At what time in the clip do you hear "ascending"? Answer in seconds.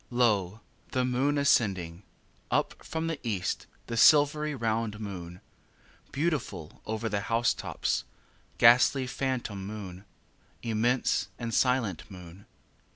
1.37-2.01